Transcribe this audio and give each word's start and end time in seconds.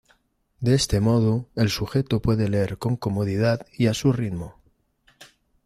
De 0.59 0.73
este 0.73 0.99
modo, 0.99 1.45
el 1.53 1.69
sujeto 1.69 2.23
puede 2.23 2.49
leer 2.49 2.79
con 2.79 2.95
comodidad 2.95 3.67
y 3.77 3.85
a 3.85 3.93
su 3.93 4.11
ritmo. 4.11 4.55